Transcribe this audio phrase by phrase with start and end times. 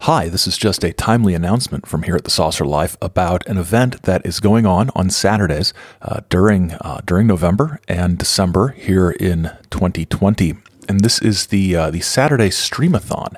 [0.00, 3.56] Hi, this is just a timely announcement from here at the Saucer Life about an
[3.56, 9.10] event that is going on on Saturdays uh, during uh, during November and December here
[9.10, 10.54] in 2020,
[10.88, 13.36] and this is the uh, the Saturday Streamathon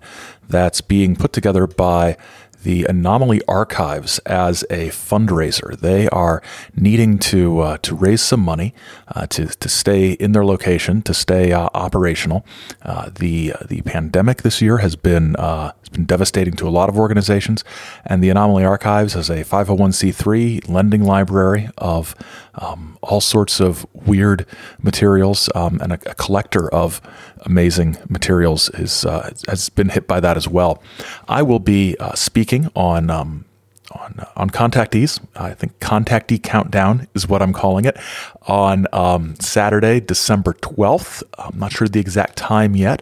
[0.48, 2.16] that's being put together by
[2.62, 5.79] the Anomaly Archives as a fundraiser.
[5.79, 6.43] They are
[6.74, 8.74] needing to uh, to raise some money
[9.09, 12.45] uh, to to stay in their location, to stay uh, operational.
[12.82, 16.88] Uh, the the pandemic this year has been uh, has been devastating to a lot
[16.88, 17.64] of organizations,
[18.05, 22.14] and the Anomaly Archives is a 501c3 lending library of
[22.55, 24.45] um, all sorts of weird
[24.83, 27.00] materials, um, and a, a, collector of
[27.42, 30.83] amazing materials is uh, has been hit by that as well.
[31.28, 32.14] I will be uh,
[32.48, 33.11] speaking on.
[33.11, 33.45] Um,
[33.93, 37.97] on, on contactees, I think contactee countdown is what I'm calling it
[38.43, 41.23] on um, Saturday, December 12th.
[41.39, 43.01] I'm not sure the exact time yet,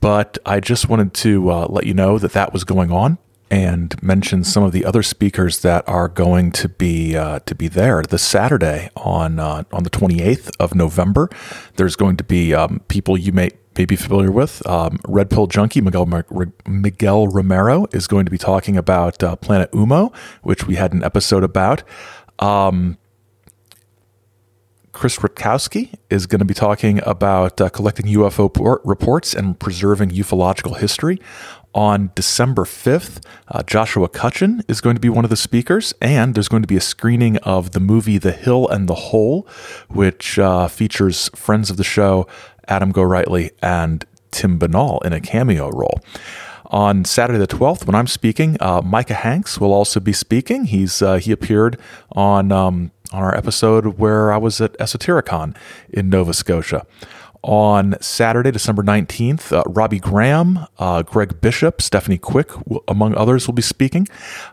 [0.00, 3.18] but I just wanted to uh, let you know that that was going on
[3.50, 7.68] and mention some of the other speakers that are going to be uh, to be
[7.68, 11.28] there this Saturday on uh, on the 28th of November.
[11.76, 14.66] There's going to be um, people you may may be familiar with.
[14.66, 16.06] Um, Red Pill Junkie Miguel
[16.66, 21.02] Miguel Romero is going to be talking about uh, Planet Ummo, which we had an
[21.02, 21.82] episode about.
[22.38, 22.98] Um,
[24.92, 30.10] Chris Rutkowski is going to be talking about uh, collecting UFO port- reports and preserving
[30.10, 31.18] ufological history.
[31.74, 36.34] On December 5th, uh, Joshua Cutchin is going to be one of the speakers, and
[36.34, 39.46] there's going to be a screening of the movie The Hill and the Hole,
[39.88, 42.26] which uh, features friends of the show
[42.68, 46.00] Adam Gorightly and Tim Binnall in a cameo role.
[46.66, 50.66] On Saturday the 12th, when I'm speaking, uh, Micah Hanks will also be speaking.
[50.66, 51.78] He's uh, he appeared
[52.12, 55.54] on um, on our episode where I was at Esotericon
[55.90, 56.86] in Nova Scotia
[57.42, 59.52] on Saturday, December 19th.
[59.52, 62.50] Uh, Robbie Graham, uh, Greg Bishop, Stephanie Quick,
[62.88, 64.08] among others, will be speaking.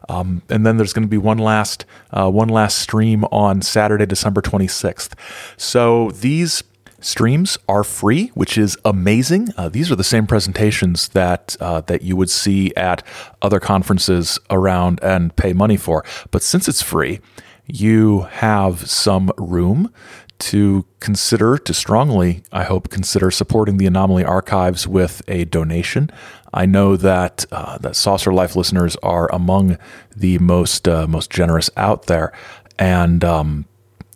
[0.08, 4.06] Um, and then there's going to be one last, uh, one last stream on Saturday,
[4.06, 5.14] December 26th.
[5.58, 6.64] So these
[7.02, 9.50] streams are free, which is amazing.
[9.58, 13.06] Uh, these are the same presentations that uh, that you would see at
[13.42, 16.04] other conferences around and pay money for.
[16.32, 17.20] But since it's free,
[17.68, 19.94] you have some room
[20.40, 26.10] to consider, to strongly, I hope, consider supporting the Anomaly Archives with a donation.
[26.54, 29.78] I know that uh, that Saucer Life listeners are among
[30.16, 32.32] the most uh, most generous out there,
[32.80, 33.66] and um,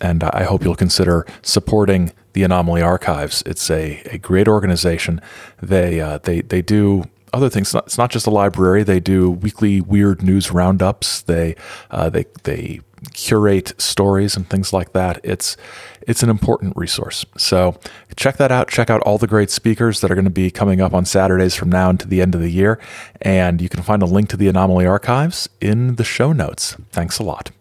[0.01, 3.43] and I hope you'll consider supporting the Anomaly Archives.
[3.45, 5.21] It's a, a great organization.
[5.61, 7.73] They uh, they they do other things.
[7.73, 8.83] It's not, just a library.
[8.83, 11.21] They do weekly weird news roundups.
[11.21, 11.55] They
[11.91, 12.81] uh, they they
[13.13, 15.19] curate stories and things like that.
[15.23, 15.57] It's
[16.05, 17.25] it's an important resource.
[17.37, 17.77] So
[18.15, 18.69] check that out.
[18.69, 21.55] Check out all the great speakers that are going to be coming up on Saturdays
[21.55, 22.79] from now until the end of the year.
[23.21, 26.75] And you can find a link to the Anomaly Archives in the show notes.
[26.91, 27.51] Thanks a lot.